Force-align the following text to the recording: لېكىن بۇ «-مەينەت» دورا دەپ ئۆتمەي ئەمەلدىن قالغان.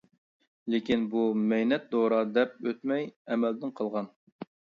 لېكىن 0.75 1.03
بۇ 1.11 1.25
«-مەينەت» 1.51 1.85
دورا 1.91 2.23
دەپ 2.39 2.57
ئۆتمەي 2.71 3.07
ئەمەلدىن 3.29 3.77
قالغان. 3.83 4.11